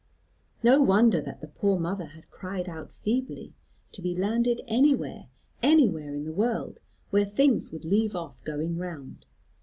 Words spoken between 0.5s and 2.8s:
No wonder that the poor mother had cried